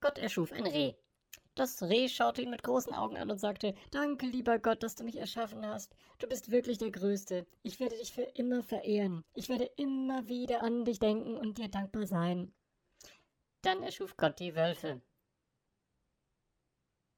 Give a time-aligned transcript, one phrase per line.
[0.00, 0.94] Gott erschuf ein Reh.
[1.54, 5.02] Das Reh schaute ihn mit großen Augen an und sagte, Danke, lieber Gott, dass du
[5.02, 5.96] mich erschaffen hast.
[6.18, 7.46] Du bist wirklich der Größte.
[7.64, 9.24] Ich werde dich für immer verehren.
[9.34, 12.54] Ich werde immer wieder an dich denken und dir dankbar sein.
[13.62, 15.00] Dann erschuf Gott die Wölfe.